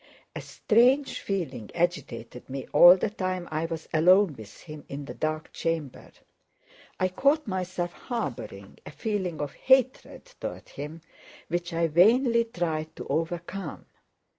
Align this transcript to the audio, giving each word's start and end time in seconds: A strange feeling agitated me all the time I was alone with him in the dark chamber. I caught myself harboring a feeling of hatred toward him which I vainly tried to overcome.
A 0.35 0.41
strange 0.41 1.19
feeling 1.19 1.69
agitated 1.75 2.49
me 2.49 2.65
all 2.73 2.97
the 2.97 3.11
time 3.11 3.47
I 3.51 3.65
was 3.65 3.87
alone 3.93 4.33
with 4.35 4.61
him 4.61 4.83
in 4.89 5.05
the 5.05 5.13
dark 5.13 5.53
chamber. 5.53 6.11
I 6.99 7.07
caught 7.07 7.45
myself 7.45 7.93
harboring 7.93 8.79
a 8.83 8.89
feeling 8.89 9.39
of 9.39 9.53
hatred 9.53 10.25
toward 10.39 10.69
him 10.69 11.01
which 11.49 11.71
I 11.71 11.85
vainly 11.85 12.45
tried 12.45 12.95
to 12.95 13.05
overcome. 13.09 13.85